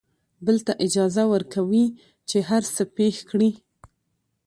بل 0.45 0.57
ته 0.65 0.73
اجازه 0.85 1.23
ورکوي 1.33 1.85
چې 2.29 2.37
هر 2.49 2.63
څه 2.75 2.83
پېښ 2.97 3.15
کړي. 3.29 3.51